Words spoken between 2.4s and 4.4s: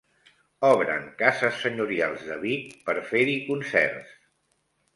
Vic per fer-hi concerts